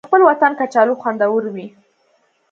[0.05, 1.67] د خپل وطن کچالو خوندور وي